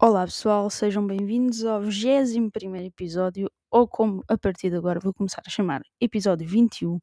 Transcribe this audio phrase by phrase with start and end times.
[0.00, 5.42] Olá pessoal, sejam bem-vindos ao 21 episódio, ou como a partir de agora vou começar
[5.46, 6.98] a chamar episódio 21,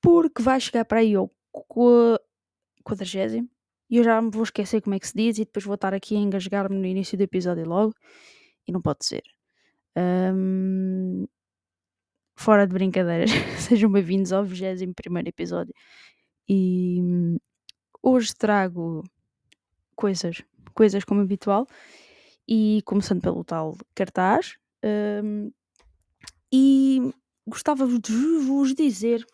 [0.00, 1.30] porque vai chegar para aí ao
[2.84, 3.04] 40
[3.90, 5.94] e eu já me vou esquecer como é que se diz e depois vou estar
[5.94, 7.94] aqui a engasgar-me no início do episódio logo
[8.66, 9.22] e não pode ser.
[9.96, 11.26] Hum,
[12.36, 15.74] fora de brincadeiras, sejam bem-vindos ao 21 episódio
[16.48, 17.36] e hum,
[18.02, 19.02] hoje trago
[19.94, 20.42] coisas
[20.76, 21.66] coisas como habitual,
[22.46, 24.56] e começando pelo tal cartaz.
[24.84, 25.50] Um,
[26.52, 27.12] e
[27.46, 28.12] gostava de
[28.46, 29.24] vos dizer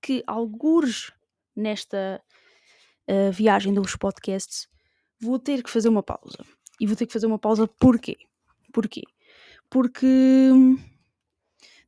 [0.00, 1.12] que, alguns
[1.54, 2.22] nesta
[3.08, 4.68] uh, viagem dos podcasts,
[5.20, 6.38] vou ter que fazer uma pausa.
[6.80, 8.16] E vou ter que fazer uma pausa porquê?
[8.72, 9.02] Porquê?
[9.70, 10.50] Porque,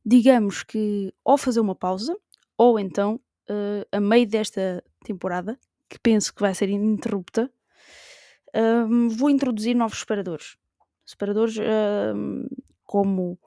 [0.05, 2.15] digamos que, ou fazer uma pausa,
[2.57, 7.51] ou então, uh, a meio desta temporada, que penso que vai ser ininterrupta,
[8.55, 10.57] um, vou introduzir novos separadores.
[11.05, 12.47] Separadores um,
[12.83, 13.37] como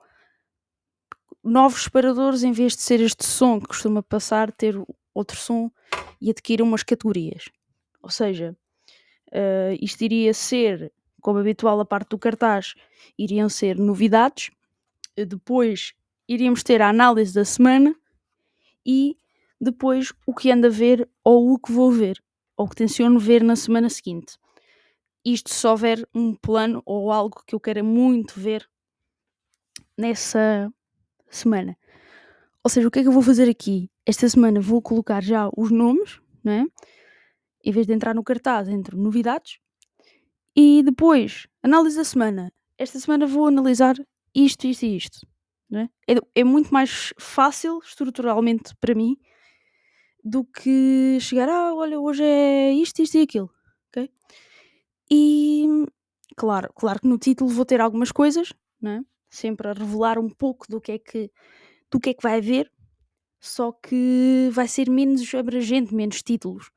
[1.43, 4.75] novos separadores, em vez de ser este som que costuma passar, ter
[5.13, 5.71] outro som
[6.21, 7.49] e adquirir umas categorias.
[8.01, 8.55] Ou seja,
[9.27, 12.75] uh, isto iria ser, como habitual, a parte do cartaz,
[13.17, 14.51] iriam ser novidades,
[15.15, 15.93] depois
[16.27, 17.95] iríamos ter a análise da semana
[18.85, 19.17] e
[19.59, 22.21] depois o que anda a ver ou o que vou ver,
[22.55, 24.37] ou o que tenciono ver na semana seguinte.
[25.25, 28.69] Isto se houver um plano ou algo que eu queira muito ver
[29.97, 30.71] nessa
[31.29, 31.77] semana.
[32.63, 33.89] Ou seja, o que é que eu vou fazer aqui?
[34.05, 36.65] Esta semana vou colocar já os nomes, não é?
[37.63, 39.59] Em vez de entrar no cartaz, entro novidades.
[40.55, 42.51] E depois, análise da semana.
[42.77, 43.95] Esta semana vou analisar
[44.33, 45.27] isto, isto e isto.
[45.73, 46.13] É?
[46.13, 46.15] é?
[46.35, 49.17] É, muito mais fácil, estruturalmente, para mim,
[50.23, 53.49] do que chegar, ah, olha, hoje é isto, isto e aquilo.
[53.89, 54.09] Okay?
[55.11, 55.67] E
[56.35, 59.03] claro, claro que no título vou ter algumas coisas, né?
[59.29, 61.31] sempre a revelar um pouco do que é que
[61.91, 62.71] do que é que vai haver,
[63.39, 66.69] só que vai ser menos abrangente, menos títulos.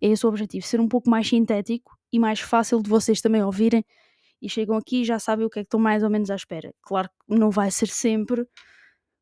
[0.00, 3.42] É esse o objetivo, ser um pouco mais sintético e mais fácil de vocês também
[3.42, 3.84] ouvirem
[4.40, 6.36] e chegam aqui e já sabem o que é que estão mais ou menos à
[6.36, 6.74] espera.
[6.82, 8.46] Claro que não vai ser sempre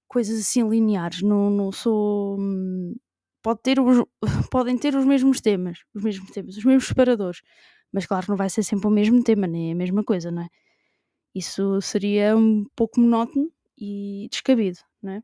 [0.08, 2.38] coisas assim lineares, não, não sou.
[2.38, 2.94] Hum,
[3.42, 4.04] pode ter os,
[4.50, 7.40] podem ter os mesmos temas, os mesmos temas, os mesmos separadores,
[7.92, 10.48] mas claro, não vai ser sempre o mesmo tema, nem a mesma coisa, não é?
[11.34, 15.22] Isso seria um pouco monótono e descabido, não é?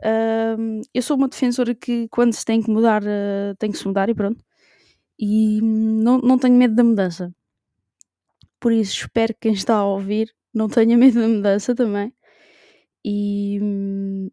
[0.00, 3.86] Uh, eu sou uma defensora que quando se tem que mudar, uh, tem que se
[3.86, 4.42] mudar e pronto.
[5.18, 7.34] E não, não tenho medo da mudança.
[8.60, 12.12] Por isso espero que quem está a ouvir não tenha medo da mudança também.
[13.04, 14.30] E hum,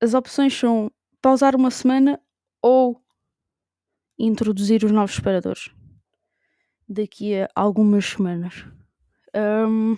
[0.00, 0.90] as opções são
[1.20, 2.20] pausar uma semana
[2.62, 3.02] ou
[4.18, 5.70] introduzir os novos separadores
[6.88, 8.64] daqui a algumas semanas.
[9.34, 9.96] Um,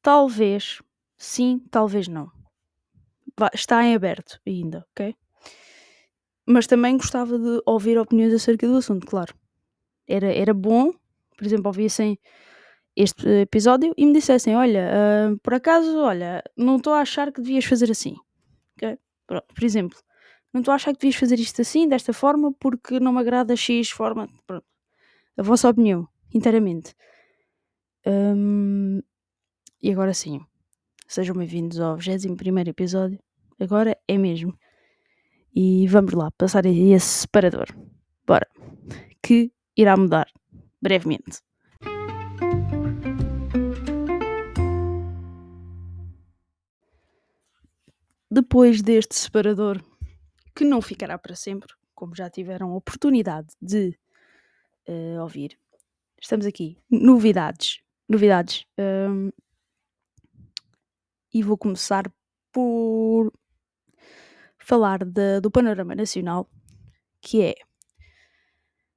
[0.00, 0.82] talvez
[1.16, 2.30] sim, talvez não.
[3.52, 5.14] Está em aberto ainda, ok?
[6.46, 9.34] Mas também gostava de ouvir opiniões acerca do assunto, claro.
[10.08, 10.92] Era, era bom,
[11.36, 12.18] por exemplo, ouvissem
[12.96, 17.40] este episódio e me dissessem: Olha, uh, por acaso, olha, não estou a achar que
[17.40, 18.16] devias fazer assim.
[18.76, 18.98] Okay?
[19.26, 19.98] Por exemplo,
[20.52, 23.56] não estou a achar que devias fazer isto assim, desta forma, porque não me agrada
[23.56, 24.28] X forma.
[24.46, 24.66] Pronto
[25.36, 26.94] a vossa opinião, inteiramente.
[28.06, 29.00] Um,
[29.80, 30.40] e agora sim,
[31.06, 33.18] sejam bem-vindos ao 21 episódio.
[33.58, 34.56] Agora é mesmo.
[35.54, 37.66] E vamos lá, passar esse separador.
[38.26, 38.48] Bora.
[39.22, 40.26] Que irá mudar
[40.80, 41.40] brevemente.
[48.30, 49.78] Depois deste separador,
[50.56, 53.94] que não ficará para sempre, como já tiveram a oportunidade de
[54.88, 55.58] uh, ouvir.
[56.18, 56.78] Estamos aqui.
[56.90, 57.82] Novidades.
[58.08, 58.64] Novidades.
[58.78, 59.30] Um,
[61.34, 62.10] e vou começar
[62.50, 63.30] por
[64.62, 66.48] falar de, do panorama nacional,
[67.20, 67.54] que é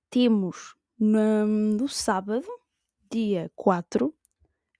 [0.09, 2.47] temos no, no sábado,
[3.11, 4.13] dia 4,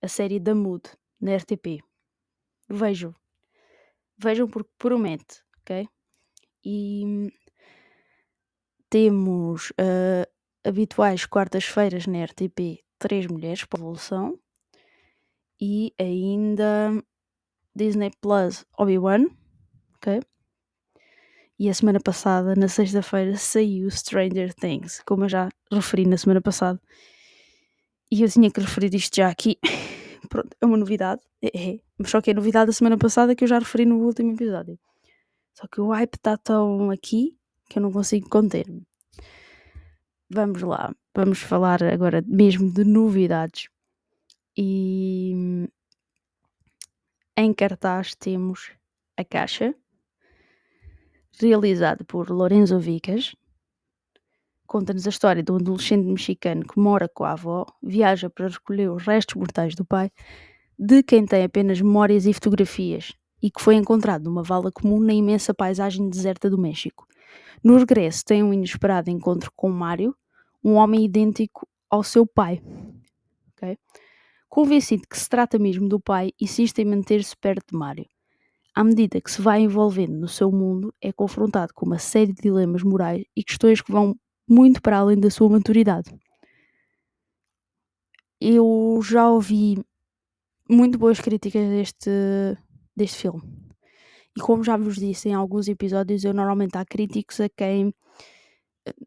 [0.00, 0.84] a série da Mood
[1.20, 1.82] na RTP.
[2.68, 3.14] Vejam.
[4.16, 5.88] Vejam porque promete, ok?
[6.64, 7.30] E
[8.88, 10.26] temos uh,
[10.64, 14.38] habituais quartas-feiras na RTP Três Mulheres para a Evolução
[15.60, 16.92] e ainda
[17.74, 19.26] Disney Plus Obi-Wan,
[19.96, 20.20] ok?
[21.58, 26.40] E a semana passada, na sexta-feira, saiu Stranger Things, como eu já referi na semana
[26.40, 26.80] passada.
[28.10, 29.58] e eu tinha que referir isto já aqui.
[30.28, 31.22] Pronto, é uma novidade.
[31.42, 34.32] É, é, só que é novidade da semana passada que eu já referi no último
[34.32, 34.78] episódio.
[35.54, 37.36] Só que o hype está tão aqui
[37.68, 38.86] que eu não consigo conter-me.
[40.28, 43.68] Vamos lá, vamos falar agora mesmo de novidades.
[44.56, 45.66] E
[47.36, 48.72] em cartaz temos
[49.16, 49.74] A Caixa,
[51.40, 53.34] realizado por Lorenzo Vicas.
[54.66, 58.90] Conta-nos a história de um adolescente mexicano que mora com a avó, viaja para recolher
[58.90, 60.10] os restos mortais do pai,
[60.78, 63.12] de quem tem apenas memórias e fotografias,
[63.42, 67.06] e que foi encontrado numa vala comum na imensa paisagem deserta do México.
[67.62, 70.14] No regresso, tem um inesperado encontro com Mário,
[70.62, 72.60] um homem idêntico ao seu pai.
[73.52, 73.78] Okay?
[74.48, 78.06] Convencido que se trata mesmo do pai, insiste em manter-se perto de Mário.
[78.76, 82.42] À medida que se vai envolvendo no seu mundo, é confrontado com uma série de
[82.42, 84.14] dilemas morais e questões que vão
[84.46, 86.14] muito para além da sua maturidade.
[88.38, 89.82] Eu já ouvi
[90.68, 92.10] muito boas críticas deste,
[92.94, 93.42] deste filme.
[94.36, 97.94] E como já vos disse em alguns episódios, eu normalmente há críticos a quem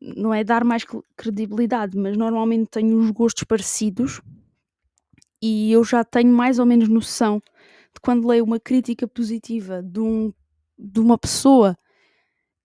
[0.01, 0.83] não é dar mais
[1.15, 4.19] credibilidade, mas normalmente tenho uns gostos parecidos
[5.39, 7.39] e eu já tenho mais ou menos noção
[7.93, 10.33] de quando leio uma crítica positiva de, um,
[10.77, 11.77] de uma pessoa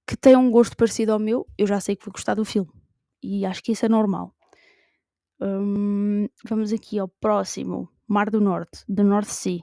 [0.07, 2.71] que tem um gosto parecido ao meu, eu já sei que vou gostar do filme.
[3.23, 4.35] E acho que isso é normal.
[5.41, 7.89] Hum, vamos aqui ao próximo.
[8.07, 9.61] Mar do Norte, da North Sea.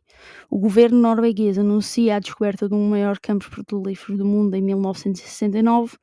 [0.50, 5.96] O governo norueguês anuncia a descoberta de um maior campos petrolíferos do mundo em 1969,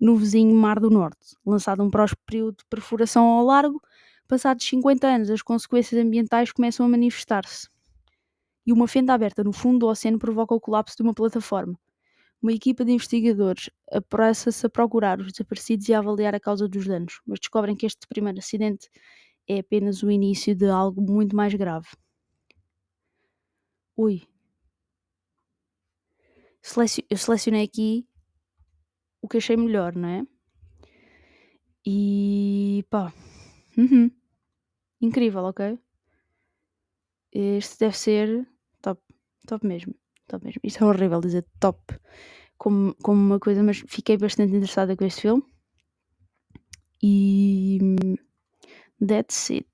[0.00, 1.36] no vizinho Mar do Norte.
[1.46, 3.80] Lançado um próximo período de perfuração ao largo,
[4.26, 7.68] passados 50 anos, as consequências ambientais começam a manifestar-se.
[8.68, 11.80] E uma fenda aberta no fundo do oceano provoca o colapso de uma plataforma.
[12.42, 16.86] Uma equipa de investigadores apressa-se a procurar os desaparecidos e a avaliar a causa dos
[16.86, 18.90] danos, mas descobrem que este primeiro acidente
[19.48, 21.88] é apenas o início de algo muito mais grave.
[23.96, 24.28] Ui.
[27.08, 28.06] Eu selecionei aqui
[29.22, 30.26] o que achei melhor, não é?
[31.86, 33.14] E pá.
[33.78, 34.10] Uhum.
[35.00, 35.78] Incrível, ok?
[37.32, 39.00] Este deve ser top.
[39.46, 39.94] Top mesmo.
[40.26, 40.60] Top mesmo.
[40.62, 41.98] Isto é horrível dizer top
[42.58, 45.42] como, como uma coisa, mas fiquei bastante interessada com este filme.
[47.02, 47.78] E
[49.06, 49.66] That's It.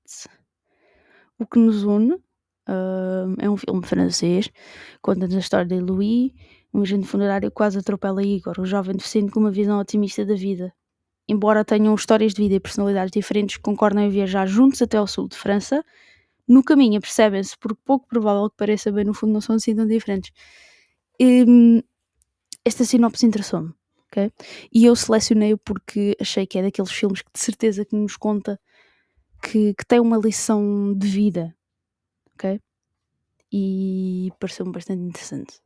[1.39, 4.51] O que nos une uh, é um filme francês,
[5.03, 6.33] conta-nos a história de Louis,
[6.73, 10.73] um agente funerário quase atropela Igor, um jovem deficiente com uma visão otimista da vida.
[11.27, 15.27] Embora tenham histórias de vida e personalidades diferentes, concordam em viajar juntos até ao sul
[15.27, 15.83] de França.
[16.49, 19.87] No caminho percebem-se, por pouco provável que pareça bem, no fundo não são assim tão
[19.87, 20.31] diferentes.
[21.19, 21.82] E, hum,
[22.64, 23.73] esta sinopse interessou-me,
[24.08, 24.32] ok?
[24.73, 28.61] E eu selecionei-o porque achei que é daqueles filmes que de certeza que nos conta
[29.43, 31.55] que, que tem uma lição de vida,
[32.35, 32.61] ok?
[33.52, 35.61] E pareceu-me bastante interessante.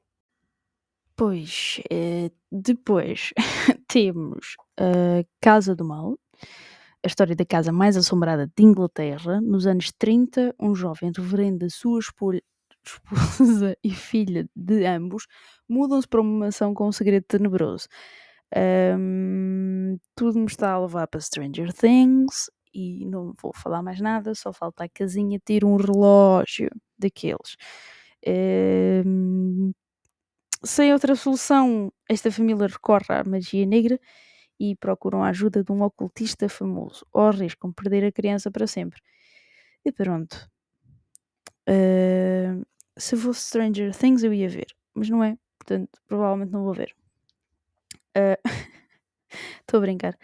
[1.16, 3.32] Pois, eh, depois
[3.88, 6.16] temos a Casa do Mal,
[7.04, 9.40] a história da casa mais assombrada de Inglaterra.
[9.40, 12.00] Nos anos 30, um jovem reverendo a sua
[12.84, 15.26] esposa e filha de ambos
[15.68, 17.86] mudam-se para uma mansão com um segredo tenebroso.
[18.98, 24.34] Um, tudo me está a levar para Stranger Things e não vou falar mais nada,
[24.34, 27.56] só falta a casinha ter um relógio daqueles.
[28.26, 29.72] Um,
[30.64, 33.98] sem outra solução, esta família recorre à magia negra
[34.58, 39.00] e procuram a ajuda de um ocultista famoso, ou arriscam perder a criança para sempre.
[39.84, 40.50] E pronto.
[41.68, 42.64] Uh,
[42.96, 46.94] se fosse Stranger Things eu ia ver, mas não é, portanto provavelmente não vou ver.
[49.60, 50.18] Estou uh, a brincar.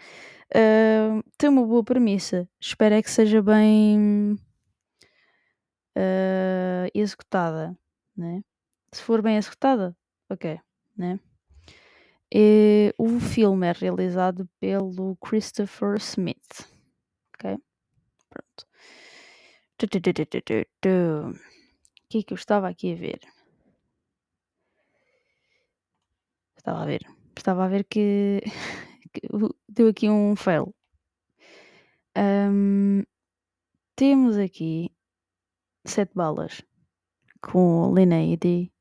[0.51, 2.49] Uh, tem uma boa premissa.
[2.59, 4.37] Espero é que seja bem
[6.93, 7.77] executada,
[8.17, 8.43] né?
[8.91, 9.95] Se for bem executada,
[10.29, 10.59] ok,
[10.97, 11.19] né?
[12.37, 16.67] E, o filme é realizado pelo Christopher Smith,
[17.33, 17.57] ok?
[18.29, 18.67] Pronto.
[19.81, 19.87] O
[22.09, 23.21] que é que eu estava aqui a ver?
[26.57, 27.07] Estava a ver.
[27.37, 28.41] Estava a ver que
[29.69, 30.75] deu aqui um fail.
[32.17, 33.01] Um,
[33.95, 34.91] temos aqui
[35.85, 36.61] sete balas
[37.41, 38.73] com Lena Headey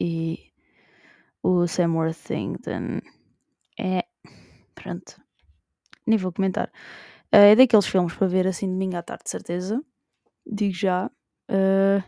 [0.00, 0.53] e
[1.44, 3.00] o Sam Worthington.
[3.78, 4.04] É.
[4.74, 5.20] Pronto.
[6.06, 6.68] Nem vou comentar.
[7.32, 9.84] Uh, é daqueles filmes para ver assim domingo à tarde, de certeza.
[10.46, 11.10] Digo já.
[11.50, 12.02] Uh,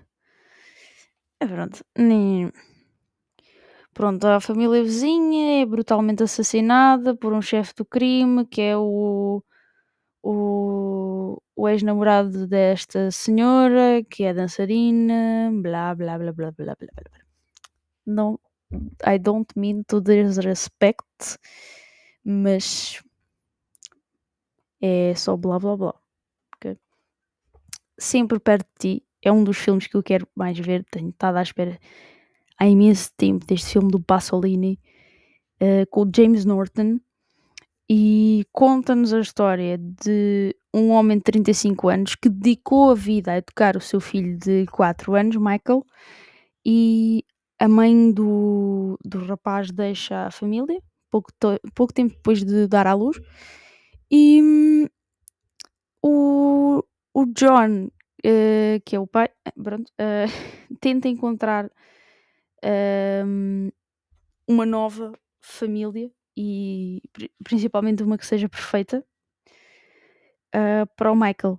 [1.39, 1.85] é pronto.
[1.97, 2.51] Nem
[3.93, 9.43] Pronto, a família vizinha é brutalmente assassinada por um chefe do crime, que é o,
[10.23, 17.21] o, o ex-namorado desta senhora, que é dançarina, blá blá blá blá blá blá blá.
[18.07, 18.39] Não,
[18.73, 21.39] I don't mean to disrespect,
[22.25, 23.01] mas
[24.81, 25.95] é só blá blá blá.
[26.57, 26.77] Okay?
[27.99, 30.85] Sempre perto de ti é um dos filmes que eu quero mais ver.
[30.91, 31.79] Tenho estado à espera
[32.59, 34.79] há imenso tempo deste filme do Pasolini
[35.61, 36.99] uh, com o James Norton
[37.89, 43.39] e conta-nos a história de um homem de 35 anos que dedicou a vida a
[43.39, 45.85] educar o seu filho de 4 anos, Michael,
[46.65, 47.25] e
[47.59, 51.33] a mãe do, do rapaz deixa a família pouco,
[51.75, 53.19] pouco tempo depois de dar à luz
[54.11, 54.87] e hum,
[56.03, 56.83] o,
[57.13, 59.29] o John, uh, que é o pai,
[59.63, 61.67] pronto, uh, tenta encontrar
[62.65, 63.73] uh,
[64.47, 67.03] uma nova família e
[67.43, 69.05] principalmente uma que seja perfeita
[70.97, 71.59] para o Michael.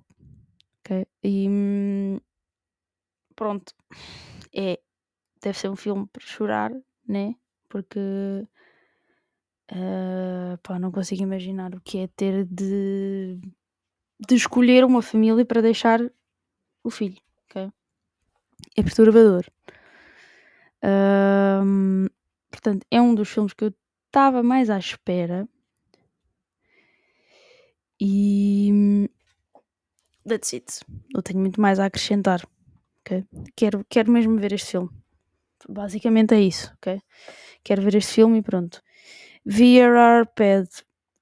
[0.79, 1.05] Okay?
[1.23, 2.19] E hum,
[3.35, 3.73] pronto,
[4.55, 4.79] é,
[5.47, 6.71] deve ser um filme para chorar,
[7.07, 7.35] né?
[7.69, 7.99] Porque
[9.71, 13.39] uh, pá, não consigo imaginar o que é ter de,
[14.27, 16.01] de escolher uma família para deixar
[16.83, 17.21] o filho.
[17.45, 17.71] Okay?
[18.75, 19.45] É perturbador.
[20.83, 22.09] Uh,
[22.51, 23.73] portanto, é um dos filmes que eu
[24.07, 25.47] estava mais à espera.
[27.99, 29.09] E
[30.27, 30.81] that's it.
[31.13, 32.45] Não tenho muito mais a acrescentar.
[33.01, 33.23] Okay?
[33.55, 34.89] Quero, quero mesmo ver este filme.
[35.67, 37.01] Basicamente é isso, ok?
[37.63, 38.81] Quero ver este filme e pronto.
[39.45, 40.67] VRR Pad,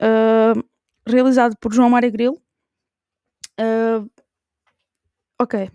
[0.01, 0.63] uh,
[1.06, 2.42] realizado por João Mário Grilo.
[3.60, 4.10] Uh,
[5.39, 5.70] ok.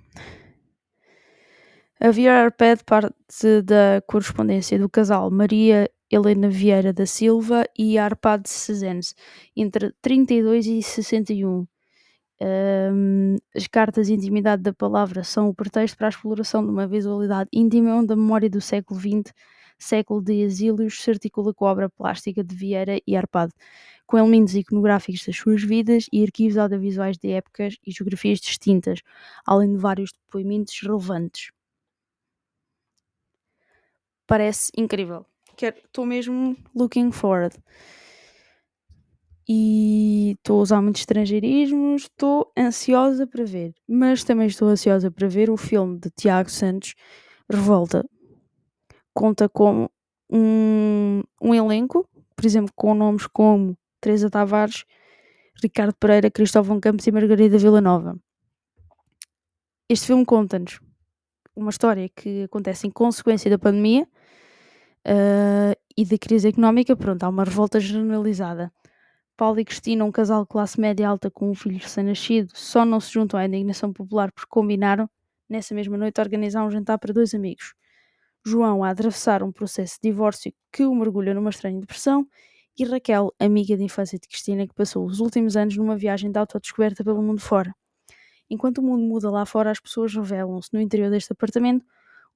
[2.00, 8.49] A VRR Pad parte da correspondência do casal Maria Helena Vieira da Silva e Arpad
[8.49, 9.14] Cezens,
[9.57, 11.67] entre 32 e 61.
[12.42, 16.87] Um, as cartas de intimidade da palavra são o pretexto para a exploração de uma
[16.87, 19.32] visualidade íntima onde a memória do século XX,
[19.78, 23.52] século de exílios, se articula com a obra plástica de Vieira e Arpad,
[24.06, 29.00] com elementos iconográficos das suas vidas e arquivos audiovisuais de épocas e geografias distintas,
[29.47, 31.50] além de vários depoimentos relevantes.
[34.26, 35.26] Parece incrível
[35.68, 37.56] estou mesmo looking forward.
[39.52, 43.75] E estou a usar muitos estrangeirismos, estou ansiosa para ver.
[43.88, 46.95] Mas também estou ansiosa para ver o filme de Tiago Santos,
[47.50, 48.09] Revolta.
[49.12, 49.88] Conta com
[50.30, 54.85] um, um elenco, por exemplo, com nomes como Teresa Tavares,
[55.61, 58.16] Ricardo Pereira, Cristóvão Campos e Margarida Villanova.
[59.88, 60.78] Este filme conta-nos
[61.57, 64.07] uma história que acontece em consequência da pandemia
[65.09, 68.73] uh, e da crise económica, pronto, há uma revolta generalizada.
[69.40, 73.00] Paulo e Cristina, um casal de classe média alta com um filho recém-nascido, só não
[73.00, 75.09] se juntam à indignação popular porque combinaram,
[75.49, 77.73] nessa mesma noite, organizar um jantar para dois amigos.
[78.44, 82.26] João a atravessar um processo de divórcio que o mergulha numa estranha depressão,
[82.78, 86.38] e Raquel, amiga de infância de Cristina, que passou os últimos anos numa viagem de
[86.38, 87.75] autodescoberta pelo mundo fora.
[88.50, 91.87] Enquanto o mundo muda lá fora, as pessoas revelam-se no interior deste apartamento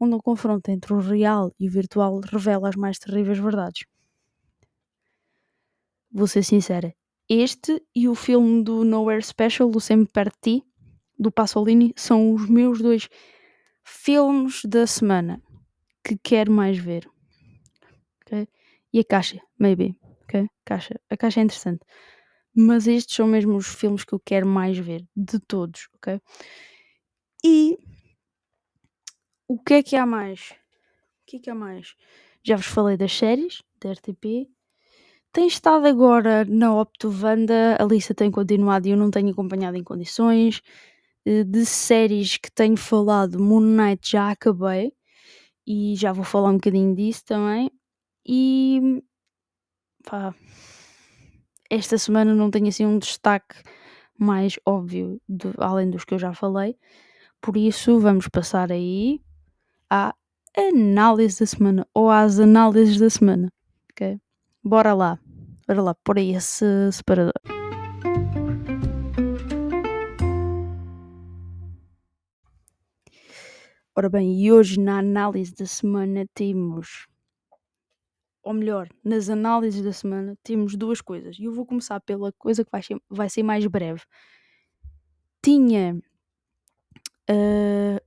[0.00, 3.84] onde o confronto entre o real e o virtual revela as mais terríveis verdades.
[6.16, 6.94] Vou ser sincera,
[7.28, 10.66] este e o filme do Nowhere Special, do Sempre Perto de Ti,
[11.18, 13.08] do Pasolini, são os meus dois
[13.82, 15.42] filmes da semana
[16.04, 17.10] que quero mais ver.
[18.24, 18.46] Okay?
[18.92, 19.98] E a caixa, maybe.
[20.22, 20.48] Okay?
[20.64, 21.00] Caixa.
[21.10, 21.84] A caixa é interessante.
[22.54, 26.20] Mas estes são mesmo os filmes que eu quero mais ver, de todos, ok?
[27.44, 27.76] E
[29.48, 30.52] o que é que há mais?
[30.52, 31.96] O que é que há mais?
[32.44, 34.48] Já vos falei das séries da RTP.
[35.34, 39.82] Tem estado agora na Optovanda, a lista tem continuado e eu não tenho acompanhado em
[39.82, 40.62] condições.
[41.26, 44.92] Eh, de séries que tenho falado, Moon Knight já acabei
[45.66, 47.68] e já vou falar um bocadinho disso também.
[48.24, 49.02] E
[50.04, 50.32] pá,
[51.68, 53.56] esta semana não tenho assim um destaque
[54.16, 56.76] mais óbvio, de, além dos que eu já falei.
[57.40, 59.20] Por isso, vamos passar aí
[59.90, 60.14] à
[60.56, 63.52] análise da semana ou às análises da semana.
[63.90, 64.20] Ok?
[64.62, 65.23] Bora lá.
[65.66, 67.32] Bora lá, por esse separador.
[73.96, 77.06] Ora bem, e hoje na análise da semana temos,
[78.42, 81.38] ou melhor, nas análises da semana temos duas coisas.
[81.38, 84.02] E eu vou começar pela coisa que vai ser, vai ser mais breve.
[85.40, 85.98] Tinha
[87.30, 88.00] uh,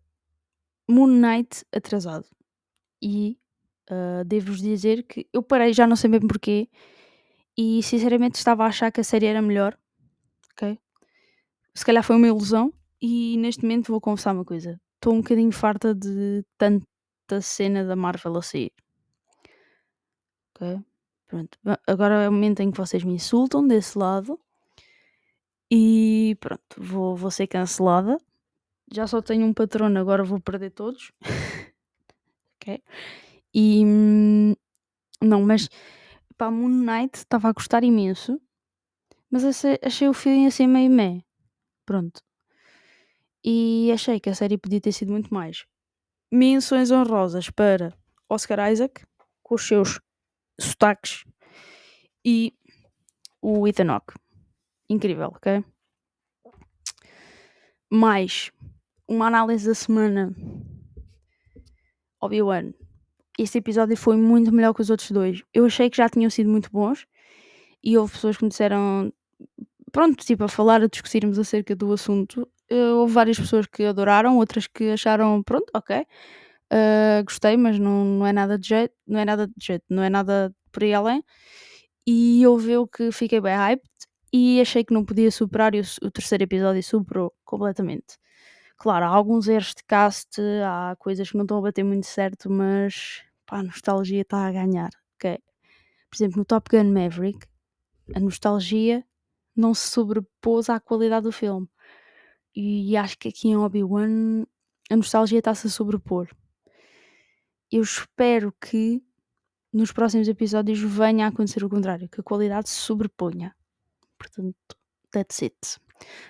[0.87, 2.27] Moon Knight atrasado.
[3.01, 3.39] E
[3.89, 6.69] uh, devo-vos dizer que eu parei, já não sei bem porquê,
[7.57, 9.77] e sinceramente estava a achar que a série era melhor,
[10.51, 10.79] ok?
[11.77, 14.81] se calhar foi uma ilusão e neste momento vou confessar uma coisa.
[14.95, 18.71] Estou um bocadinho farta de tanta cena da Marvel a sair.
[20.55, 20.79] Ok?
[21.27, 21.59] Pronto.
[21.85, 24.39] Agora é o momento em que vocês me insultam desse lado.
[25.69, 28.17] E pronto, vou, vou ser cancelada.
[28.91, 31.11] Já só tenho um patrono, agora vou perder todos.
[32.59, 32.81] ok?
[33.53, 33.85] E.
[33.85, 34.55] Hum,
[35.21, 35.69] não, mas.
[36.37, 38.39] Pá, Moon Knight estava a gostar imenso.
[39.29, 41.23] Mas achei, achei o feeling assim meio meh.
[41.85, 42.21] Pronto.
[43.43, 45.65] E achei que a série podia ter sido muito mais.
[46.31, 47.97] Menções honrosas para
[48.29, 49.05] Oscar Isaac,
[49.41, 49.99] com os seus
[50.59, 51.23] sotaques,
[52.25, 52.53] e
[53.41, 54.13] o Ethan Hawke.
[54.89, 55.63] Incrível, ok?
[57.89, 58.51] Mais
[59.07, 60.35] uma análise da semana.
[62.21, 62.73] Obi-Wan.
[63.37, 65.43] Este episódio foi muito melhor que os outros dois.
[65.53, 67.05] Eu achei que já tinham sido muito bons
[67.83, 69.11] e houve pessoas que me disseram
[69.91, 72.47] pronto, tipo, a falar, a discutirmos acerca do assunto.
[72.71, 78.03] Uh, houve várias pessoas que adoraram, outras que acharam, pronto, ok, uh, gostei, mas não,
[78.05, 80.93] não é nada de jeito, não é nada de jeito, não é nada por aí
[80.93, 81.23] além.
[82.05, 83.89] E houve eu que fiquei bem hyped
[84.33, 88.17] e achei que não podia superar e o, o terceiro episódio superou completamente.
[88.77, 92.49] Claro, há alguns erros de cast, há coisas que não estão a bater muito certo,
[92.49, 95.39] mas pá, a nostalgia está a ganhar, ok?
[96.09, 97.47] Por exemplo, no Top Gun Maverick,
[98.13, 99.03] a nostalgia
[99.55, 101.67] não se sobrepôs à qualidade do filme.
[102.55, 104.45] E acho que aqui em Obi-Wan
[104.89, 106.29] a nostalgia está-se a sobrepor.
[107.71, 109.03] Eu espero que
[109.73, 113.55] nos próximos episódios venha a acontecer o contrário, que a qualidade se sobreponha.
[114.17, 114.77] Portanto,
[115.11, 115.57] that's it.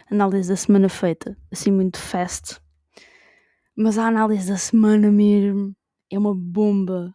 [0.10, 2.60] Análise da semana feita, assim muito fast.
[3.76, 5.77] Mas a análise da semana mesmo
[6.12, 7.14] é uma bomba.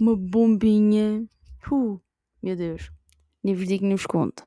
[0.00, 1.26] Uma bombinha.
[1.70, 2.00] Uh,
[2.42, 2.90] meu Deus.
[3.42, 4.44] Nem vos digo nem vos conto.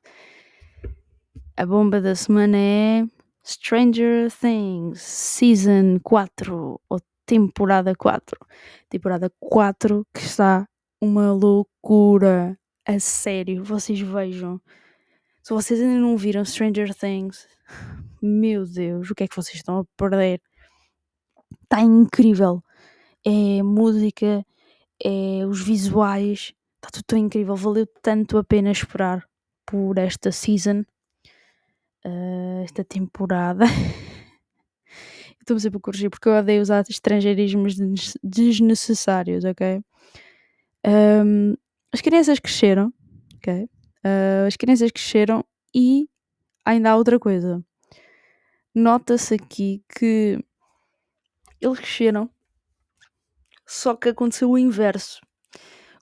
[1.56, 3.04] A bomba da semana é
[3.44, 8.38] Stranger Things Season 4 ou temporada 4.
[8.88, 10.66] Temporada 4 que está
[11.00, 12.58] uma loucura.
[12.86, 14.60] A sério, vocês vejam.
[15.42, 17.46] Se vocês ainda não viram Stranger Things,
[18.22, 20.40] meu Deus, o que é que vocês estão a perder?
[21.62, 22.63] Está incrível.
[23.24, 24.44] É música,
[25.02, 27.56] é os visuais, está tudo tão incrível.
[27.56, 29.26] Valeu tanto a pena esperar
[29.66, 30.84] por esta season
[32.04, 33.64] uh, esta temporada.
[35.40, 37.74] Estou-me sempre a corrigir porque eu odeio usar estrangeirismos
[38.22, 39.82] desnecessários, ok?
[40.86, 41.54] Um,
[41.92, 42.92] as crianças cresceram,
[43.36, 43.64] ok?
[43.64, 46.08] Uh, as crianças cresceram e
[46.64, 47.62] ainda há outra coisa.
[48.74, 50.42] Nota-se aqui que
[51.60, 52.30] eles cresceram,
[53.74, 55.20] só que aconteceu o inverso.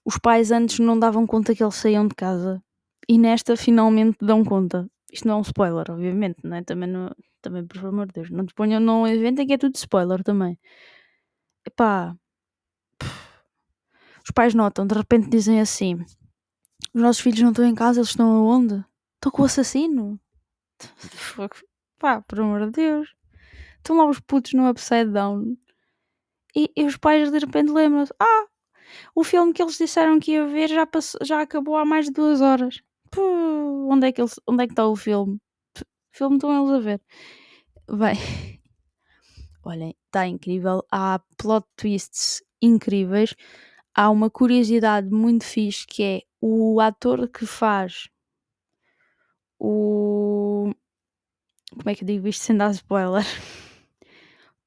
[0.04, 2.62] Os pais antes não davam conta que eles saíam de casa
[3.08, 4.88] e nesta finalmente dão conta.
[5.12, 6.62] Isto não é um spoiler, obviamente, não é?
[6.62, 9.58] Também, não, também por favor de Deus, não te ponham num evento em que é
[9.58, 10.58] tudo spoiler também.
[11.66, 12.16] Epá,
[14.24, 15.94] os pais notam, de repente dizem assim:
[16.94, 18.84] os nossos filhos não estão em casa, eles estão aonde?
[19.14, 20.20] Estão com o assassino?
[21.98, 23.14] Pá, por amor de Deus.
[23.76, 25.56] Estão lá os putos no upside down.
[26.54, 28.46] E, e os pais de repente lembram-se: ah,
[29.14, 32.12] o filme que eles disseram que ia ver já, passou, já acabou há mais de
[32.12, 32.82] duas horas
[33.92, 35.40] onde é que, eles, onde é que está o filme?
[35.76, 37.00] O filme estão eles a ver.
[37.88, 38.60] Bem,
[39.64, 40.84] olhem, está incrível.
[40.90, 43.34] Há plot twists incríveis.
[43.94, 48.08] Há uma curiosidade muito fixe que é o ator que faz
[49.58, 50.72] o.
[51.70, 53.24] Como é que eu digo isto sem dar spoiler?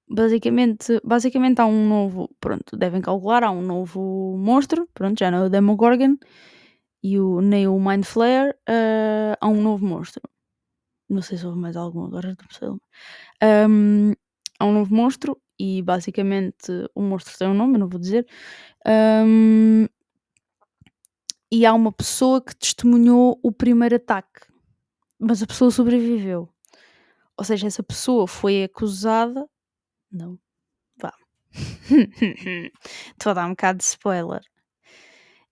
[0.08, 2.30] Basicamente, basicamente há um novo.
[2.40, 4.88] Pronto, devem calcular, há um novo monstro.
[4.94, 6.18] Pronto, já não é o Demogorgon
[7.04, 10.22] e o, nem o Mind Flare uh, há um novo monstro.
[11.10, 12.70] Não sei se houve mais algum agora, não sei.
[13.70, 14.14] Um,
[14.60, 18.28] há um novo monstro e basicamente o monstro tem um nome, não vou dizer.
[18.88, 19.88] Um,
[21.52, 24.42] e há uma pessoa que testemunhou o primeiro ataque,
[25.20, 26.50] mas a pessoa sobreviveu.
[27.38, 29.48] Ou seja, essa pessoa foi acusada.
[30.16, 30.40] Não,
[30.96, 31.14] vá.
[33.12, 34.42] Estou a dar um bocado de spoiler.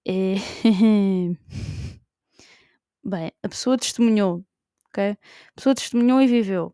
[0.07, 0.35] É...
[3.03, 4.41] Bem, a pessoa testemunhou,
[4.87, 5.11] ok?
[5.11, 5.17] A
[5.53, 6.73] pessoa testemunhou e viveu.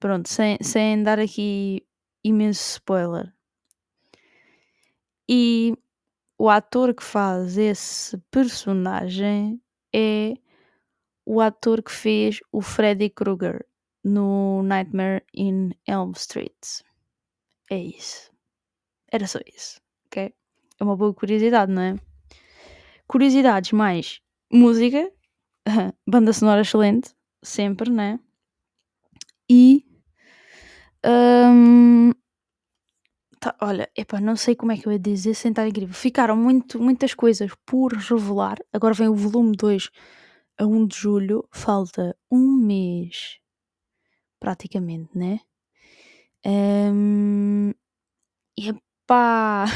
[0.00, 1.86] Pronto, sem, sem dar aqui
[2.24, 3.32] imenso spoiler.
[5.28, 5.78] E
[6.36, 9.62] o ator que faz esse personagem
[9.94, 10.34] é
[11.24, 13.64] o ator que fez o Freddy Krueger
[14.02, 16.89] no Nightmare in Elm Street.
[17.70, 18.32] É isso.
[19.12, 20.34] Era só isso, ok?
[20.80, 21.96] É uma boa curiosidade, não é?
[23.06, 24.20] Curiosidades mais
[24.52, 25.10] música,
[26.06, 28.18] banda sonora excelente, sempre, né?
[29.48, 29.84] E.
[31.04, 32.12] hum,
[33.40, 35.94] tá, olha, epá, não sei como é que eu ia dizer sem estar incrível.
[35.94, 38.58] Ficaram muito, muitas coisas por revelar.
[38.72, 39.90] Agora vem o volume 2
[40.58, 41.48] a 1 de julho.
[41.52, 43.38] Falta um mês,
[44.40, 45.40] praticamente, né?
[46.46, 47.72] Um,
[48.56, 49.66] epá,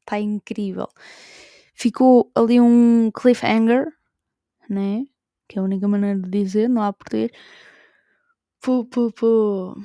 [0.00, 0.88] está incrível.
[1.74, 3.86] Ficou ali um cliffhanger,
[4.68, 5.04] né?
[5.48, 7.30] Que é a única maneira de dizer, não há português.
[8.60, 9.76] Pô, pô, pô.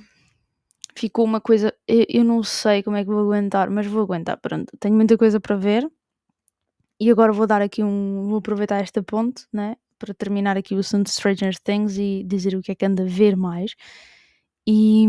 [0.96, 1.74] Ficou uma coisa.
[1.88, 4.38] Eu, eu não sei como é que vou aguentar, mas vou aguentar.
[4.40, 5.90] Pronto, tenho muita coisa para ver.
[7.00, 8.28] E agora vou dar aqui um.
[8.28, 9.76] Vou aproveitar esta ponte, né?
[10.00, 13.08] Para terminar aqui o assunto Stranger Things e dizer o que é que anda a
[13.08, 13.76] ver mais.
[14.68, 15.06] E.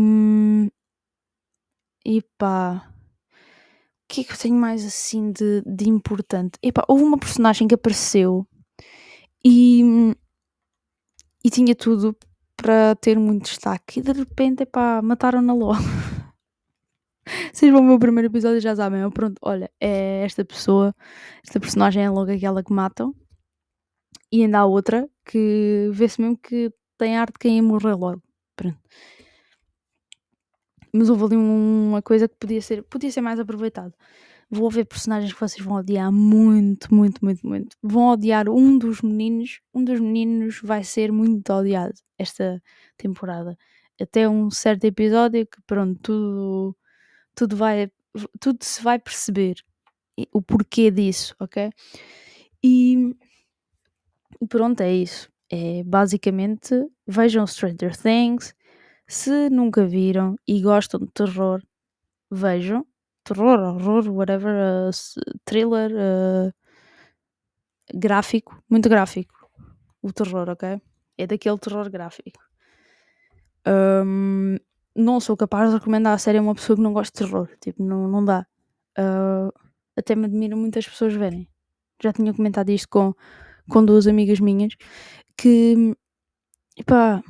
[2.05, 2.87] E pá.
[3.31, 6.59] O que é que eu tenho mais assim de, de importante?
[6.61, 8.47] Epá, houve uma personagem que apareceu
[9.43, 9.81] e,
[11.43, 12.15] e tinha tudo
[12.55, 15.81] para ter muito destaque e de repente, epá, mataram-na logo.
[17.51, 19.01] Vocês vão ver o primeiro episódio e já sabem.
[19.01, 20.95] Eu, pronto, olha, é esta pessoa,
[21.43, 23.13] esta personagem é logo aquela que matam.
[24.31, 28.21] E ainda há outra que vê-se mesmo que tem arte de quem ia morrer logo.
[28.55, 28.77] Pronto.
[30.95, 33.93] Mas houve ali uma coisa que podia ser, podia ser mais aproveitado.
[34.49, 37.75] Vou ver personagens que vocês vão odiar muito, muito, muito, muito.
[37.83, 39.59] Vão odiar um dos meninos.
[39.73, 42.61] Um dos meninos vai ser muito odiado esta
[42.97, 43.57] temporada.
[43.99, 46.77] Até um certo episódio que, pronto, tudo,
[47.35, 47.91] tudo vai,
[48.39, 49.55] tudo se vai perceber
[50.31, 51.69] o porquê disso, ok?
[52.63, 53.13] E
[54.47, 55.29] pronto, é isso.
[55.51, 56.73] É basicamente
[57.05, 58.54] vejam Stranger Things.
[59.07, 61.61] Se nunca viram e gostam de terror,
[62.31, 62.85] vejam.
[63.23, 64.91] Terror, horror, whatever, uh,
[65.45, 66.53] thriller, uh,
[67.93, 69.33] gráfico, muito gráfico.
[70.01, 70.79] O terror, ok?
[71.17, 72.39] É daquele terror gráfico.
[73.67, 74.57] Um,
[74.95, 77.49] não sou capaz de recomendar a série a uma pessoa que não gosta de terror.
[77.59, 78.45] Tipo, não, não dá.
[78.97, 79.51] Uh,
[79.97, 81.49] até me admira muitas pessoas verem.
[82.01, 83.13] Já tinha comentado isto com,
[83.69, 84.75] com duas amigas minhas
[85.37, 85.95] que,
[86.85, 87.23] pá,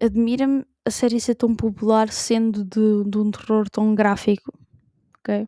[0.00, 4.52] admira-me a série ser tão popular sendo de, de um terror tão gráfico,
[5.18, 5.46] ok?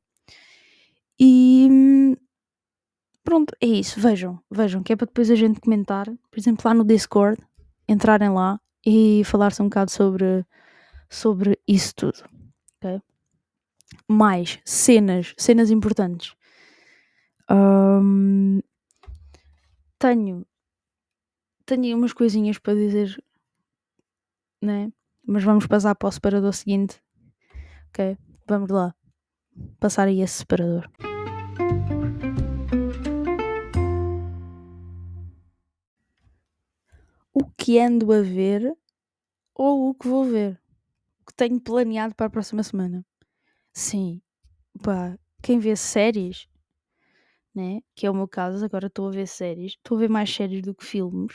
[1.18, 2.16] E
[3.22, 6.74] pronto, é isso, vejam, vejam, que é para depois a gente comentar, por exemplo, lá
[6.74, 7.40] no Discord,
[7.88, 10.44] entrarem lá e falar-se um bocado sobre,
[11.08, 12.24] sobre isso tudo,
[12.76, 13.00] ok?
[14.08, 16.34] Mais cenas, cenas importantes.
[17.50, 18.60] Um,
[19.98, 20.46] tenho,
[21.66, 23.22] tenho umas coisinhas para dizer,
[24.62, 24.92] né?
[25.26, 27.02] Mas vamos passar para o separador seguinte,
[27.88, 28.16] ok?
[28.46, 28.94] Vamos lá,
[29.80, 30.90] passar aí esse separador.
[37.32, 38.76] O que ando a ver
[39.54, 40.60] ou o que vou ver?
[41.22, 43.04] O que tenho planeado para a próxima semana?
[43.72, 44.20] Sim,
[44.82, 46.46] pá, quem vê séries,
[47.54, 47.80] né?
[47.94, 50.60] Que é o meu caso, agora estou a ver séries, estou a ver mais séries
[50.60, 51.34] do que filmes.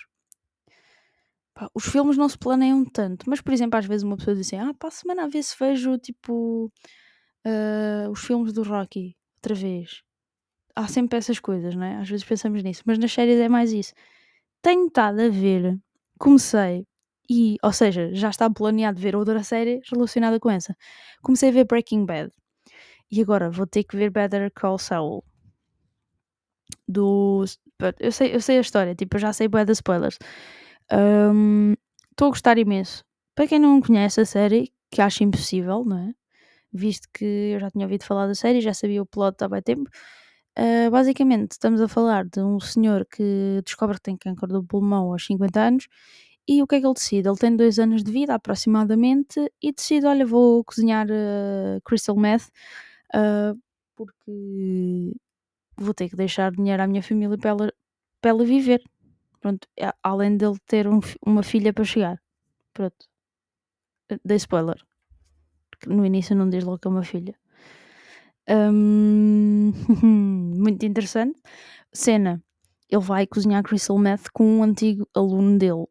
[1.60, 4.48] Pá, os filmes não se planeiam tanto, mas por exemplo, às vezes uma pessoa diz
[4.48, 6.72] assim: Ah, para a semana a ver se vejo tipo
[7.45, 10.02] uh, os filmes do Rocky outra vez.
[10.74, 11.98] Há sempre essas coisas, né?
[11.98, 13.93] Às vezes pensamos nisso, mas nas séries é mais isso.
[14.62, 15.78] Tenho estado a ver,
[16.17, 16.88] comecei,
[17.30, 20.76] e, ou seja, já estava planeado ver outra série relacionada com essa.
[21.22, 22.32] Comecei a ver Breaking Bad.
[23.12, 25.26] E agora vou ter que ver Better Call Saul.
[26.88, 27.43] Do.
[28.00, 30.17] Eu sei, eu sei a história, tipo, eu já sei de spoilers.
[30.91, 33.04] Estou a gostar imenso.
[33.36, 36.13] Para quem não conhece a série, que acho impossível, não é?
[36.73, 39.62] Visto que eu já tinha ouvido falar da série, já sabia o plot há bem
[39.62, 39.89] tempo.
[40.58, 45.12] Uh, basicamente, estamos a falar de um senhor que descobre que tem câncer do pulmão
[45.12, 45.88] aos 50 anos
[46.47, 47.30] e o que é que ele decide?
[47.30, 52.47] Ele tem dois anos de vida aproximadamente e decide: olha, vou cozinhar uh, crystal meth
[53.15, 53.58] uh,
[53.95, 55.13] porque
[55.78, 57.73] vou ter que deixar dinheiro à minha família para ela,
[58.21, 58.82] para ela viver.
[59.39, 59.67] Pronto,
[60.04, 62.21] além dele ter um, uma filha para chegar.
[62.73, 63.08] Pronto.
[64.23, 64.82] Dei spoiler.
[65.88, 67.36] No início não diz logo que é uma filha.
[68.49, 69.71] Um,
[70.04, 71.39] muito interessante.
[71.93, 72.43] Cena.
[72.89, 75.86] Ele vai cozinhar crystal meth com um antigo aluno dele.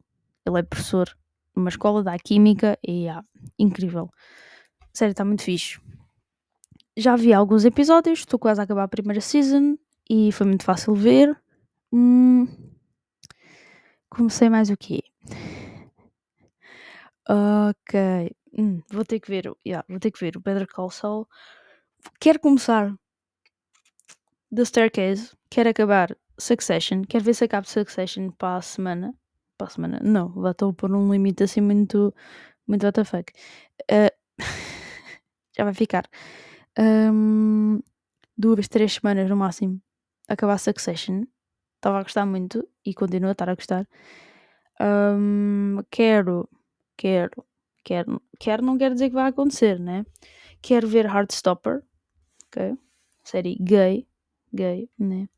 [0.45, 1.09] Ele é professor
[1.55, 3.25] numa escola da Química e ah,
[3.59, 4.11] incrível.
[4.93, 5.81] Sério, está muito fixe.
[6.97, 9.79] Já vi alguns episódios, estou quase a acabar a primeira season
[10.11, 11.41] e foi muito fácil ver.
[11.93, 12.49] Hum,
[14.11, 15.03] comecei mais o quê?
[17.29, 18.35] Ok.
[18.57, 19.53] Hum, vou ter que ver.
[19.67, 21.29] Yeah, vou ter que ver o Better Call Saul.
[22.21, 22.95] Quero começar
[24.55, 25.37] The Staircase.
[25.51, 27.03] Quero acabar Succession.
[27.05, 29.15] Quero ver se acabo Succession para a semana.
[29.59, 30.01] Para a semana.
[30.03, 32.15] Não, já estou por um limite assim muito,
[32.67, 33.25] Muito WTF.
[33.91, 34.39] Uh,
[35.57, 36.09] já vai ficar.
[36.79, 37.81] Um,
[38.37, 39.81] duas, três semanas no máximo.
[40.29, 41.25] Acabar Succession.
[41.79, 43.89] Estava a gostar muito e continuo a estar a gostar.
[44.81, 46.49] Um, quero,
[46.97, 47.45] quero,
[47.85, 50.05] quero, quero não quer dizer que vai acontecer, né?
[50.61, 51.85] Quero ver Heartstopper,
[52.47, 52.77] ok?
[53.23, 54.09] Série gay,
[54.53, 55.29] gay, né?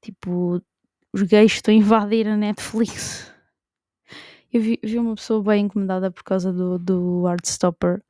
[0.00, 0.62] Tipo,
[1.12, 3.30] os gays estão a invadir a Netflix.
[4.50, 8.02] Eu vi, vi uma pessoa bem incomodada por causa do, do Heartstopper,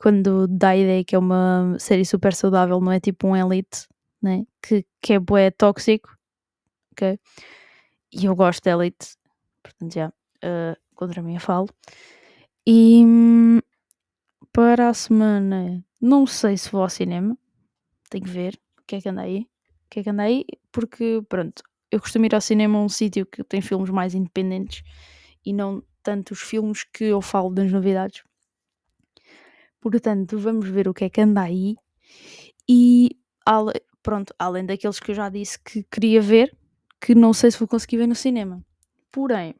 [0.00, 3.86] quando dá a ideia que é uma série super saudável, não é tipo um Elite,
[4.20, 4.44] né?
[4.60, 6.17] Que, que é bué tóxico,
[8.12, 9.16] E eu gosto de Elite,
[9.62, 11.68] portanto já, uh, contra mim eu falo.
[12.66, 13.60] E hum,
[14.52, 17.36] para a semana, não sei se vou ao cinema,
[18.10, 20.44] tenho que ver o que é que anda aí, o que é que anda aí,
[20.72, 24.82] porque pronto, eu costumo ir ao cinema a um sítio que tem filmes mais independentes
[25.44, 28.22] e não tanto os filmes que eu falo das novidades.
[29.80, 31.76] Portanto, vamos ver o que é que anda aí.
[32.68, 33.10] E
[34.02, 36.54] pronto, além daqueles que eu já disse que queria ver,
[37.00, 38.64] que não sei se vou conseguir ver no cinema.
[39.10, 39.54] Porém,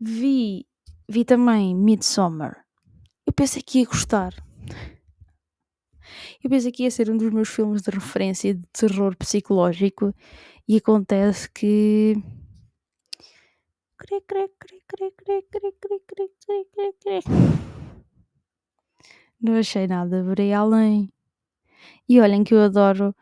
[0.00, 0.66] vi,
[1.08, 2.64] vi também Midsommar.
[3.26, 4.34] Eu pensei que ia gostar.
[6.42, 10.14] Eu pensei que ia ser um dos meus filmes de referência de terror psicológico
[10.66, 12.14] e acontece que
[19.40, 21.12] não achei nada, verei além.
[22.08, 23.14] E olhem que eu adoro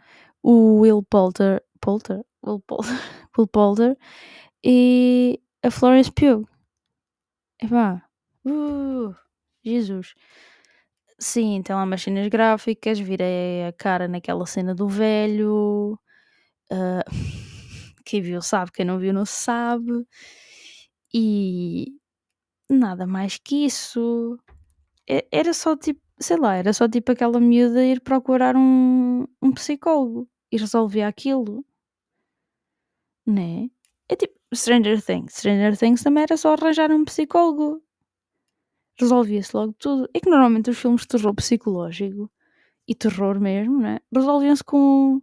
[0.43, 2.91] o Will Poulter, Poulter, Will Poulter,
[3.39, 3.99] Will Poulter
[4.65, 6.47] e a Florence Pugh.
[7.61, 8.03] Epá,
[8.47, 9.15] uh,
[9.65, 10.15] Jesus.
[11.21, 15.99] Sim, tem lá umas cenas gráficas, virei a cara naquela cena do velho.
[16.71, 17.03] Uh,
[18.05, 20.07] quem viu sabe, quem não viu não sabe.
[21.13, 21.87] E
[22.71, 24.39] nada mais que isso.
[25.33, 30.29] Era só tipo, sei lá, era só tipo aquela miúda ir procurar um, um psicólogo
[30.53, 31.65] e resolver aquilo.
[33.29, 33.71] Né?
[34.09, 35.35] É tipo Stranger Things.
[35.35, 37.83] Stranger Things também era só arranjar um psicólogo.
[38.99, 40.09] Resolvia-se logo tudo.
[40.15, 42.31] É que normalmente os filmes de terror psicológico
[42.89, 43.99] e terror mesmo, né?
[44.11, 45.21] Resolviam-se com,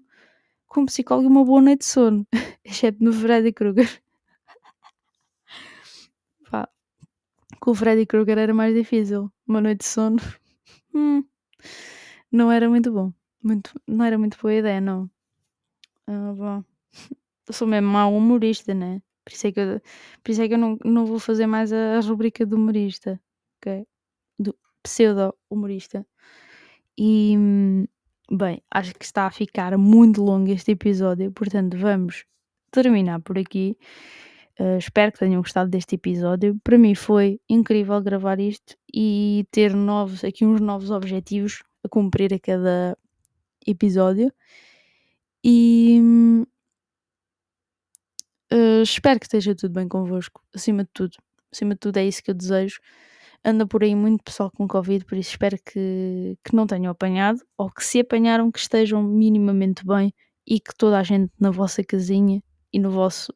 [0.68, 2.28] com um psicólogo e uma boa noite de sono.
[2.64, 3.90] Exceto no Freddy Krueger.
[7.60, 9.32] Com o Freddy Krueger era mais difícil.
[9.48, 10.18] Uma noite de sono.
[10.98, 11.26] Hum,
[12.32, 13.12] não era muito bom.
[13.44, 15.10] Muito, não era muito boa ideia, não.
[16.08, 16.64] Ah, bom.
[17.48, 19.02] Eu sou mesmo mau humorista, né?
[19.24, 19.82] Por isso é que eu,
[20.24, 23.20] por isso é que eu não, não vou fazer mais a, a rubrica do humorista.
[23.58, 23.86] Ok?
[24.40, 26.06] Do pseudo-humorista.
[26.98, 27.36] E,
[28.32, 31.32] bem, acho que está a ficar muito longo este episódio.
[31.32, 32.26] Portanto, vamos
[32.72, 33.78] terminar por aqui.
[34.60, 36.60] Uh, espero que tenham gostado deste episódio.
[36.64, 42.34] Para mim foi incrível gravar isto e ter novos, aqui uns novos objetivos a cumprir
[42.34, 42.98] a cada
[43.66, 44.32] episódio.
[45.44, 46.00] E
[48.52, 51.18] uh, espero que esteja tudo bem convosco, acima de tudo.
[51.52, 52.80] Acima de tudo é isso que eu desejo.
[53.44, 57.40] Anda por aí muito pessoal com Covid, por isso espero que, que não tenham apanhado,
[57.58, 60.14] ou que se apanharam que estejam minimamente bem
[60.48, 62.42] e que toda a gente na vossa casinha
[62.74, 63.34] e no vosso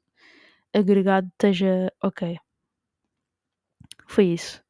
[0.73, 2.37] agregado esteja ok.
[4.07, 4.61] Foi isso.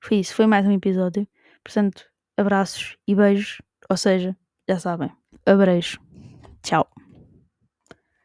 [0.00, 0.34] Foi isso.
[0.34, 1.26] Foi mais um episódio.
[1.62, 2.04] Portanto,
[2.36, 3.62] abraços e beijos.
[3.88, 4.36] Ou seja,
[4.68, 5.10] já sabem.
[5.46, 6.00] Abrejo.
[6.62, 7.03] Tchau.